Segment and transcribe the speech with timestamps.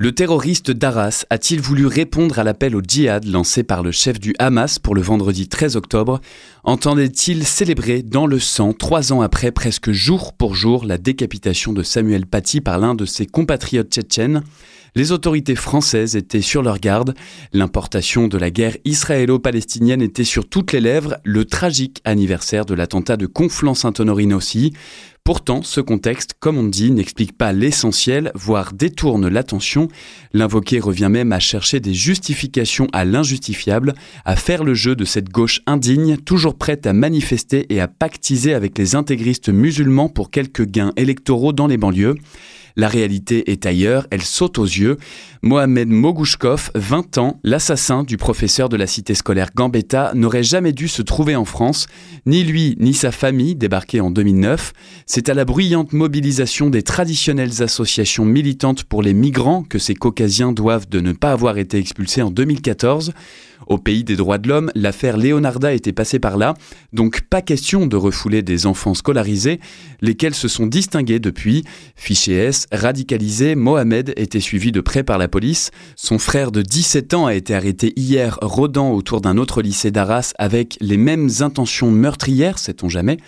[0.00, 4.32] Le terroriste d'Arras a-t-il voulu répondre à l'appel au djihad lancé par le chef du
[4.38, 6.20] Hamas pour le vendredi 13 octobre?
[6.62, 11.82] Entendait-il célébrer dans le sang, trois ans après, presque jour pour jour, la décapitation de
[11.82, 14.44] Samuel Paty par l'un de ses compatriotes tchétchènes?
[14.94, 17.14] Les autorités françaises étaient sur leur garde.
[17.52, 23.16] L'importation de la guerre israélo-palestinienne était sur toutes les lèvres, le tragique anniversaire de l'attentat
[23.16, 24.72] de Conflans-Sainte-Honorine aussi.
[25.28, 29.88] Pourtant, ce contexte, comme on dit, n'explique pas l'essentiel, voire détourne l'attention.
[30.32, 33.92] L'invoqué revient même à chercher des justifications à l'injustifiable,
[34.24, 38.54] à faire le jeu de cette gauche indigne, toujours prête à manifester et à pactiser
[38.54, 42.14] avec les intégristes musulmans pour quelques gains électoraux dans les banlieues.
[42.78, 44.98] La réalité est ailleurs, elle saute aux yeux.
[45.42, 50.86] Mohamed Mogouchkov, 20 ans, l'assassin du professeur de la cité scolaire Gambetta, n'aurait jamais dû
[50.86, 51.88] se trouver en France,
[52.24, 54.72] ni lui ni sa famille débarqués en 2009.
[55.18, 60.52] C'est à la bruyante mobilisation des traditionnelles associations militantes pour les migrants que ces caucasiens
[60.52, 63.12] doivent de ne pas avoir été expulsés en 2014.
[63.68, 66.54] Au pays des droits de l'homme, l'affaire Leonarda était passée par là,
[66.94, 69.60] donc pas question de refouler des enfants scolarisés,
[70.00, 71.64] lesquels se sont distingués depuis?
[71.94, 75.70] Fiché S, radicalisé, Mohamed était suivi de près par la police.
[75.96, 80.32] Son frère de 17 ans a été arrêté hier, rôdant autour d'un autre lycée d'Arras
[80.38, 83.18] avec les mêmes intentions meurtrières, sait-on jamais.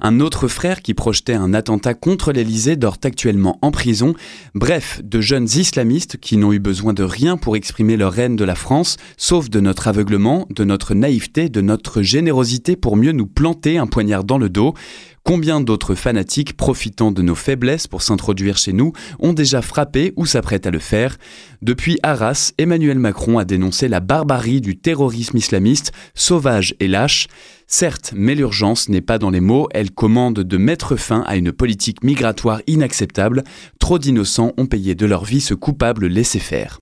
[0.00, 4.14] Un autre frère qui projetait un attentat contre l'Elysée dort actuellement en prison.
[4.54, 8.44] Bref, de jeunes islamistes qui n'ont eu besoin de rien pour exprimer leur haine de
[8.44, 13.26] la France, sauf de notre aveuglement, de notre naïveté, de notre générosité pour mieux nous
[13.26, 14.72] planter un poignard dans le dos.
[15.22, 20.24] Combien d'autres fanatiques profitant de nos faiblesses pour s'introduire chez nous ont déjà frappé ou
[20.24, 21.18] s'apprêtent à le faire?
[21.60, 27.26] Depuis Arras, Emmanuel Macron a dénoncé la barbarie du terrorisme islamiste, sauvage et lâche.
[27.66, 31.52] Certes, mais l'urgence n'est pas dans les mots, elle commande de mettre fin à une
[31.52, 33.42] politique migratoire inacceptable.
[33.80, 36.78] Trop d'innocents ont payé de leur vie ce coupable laissé faire.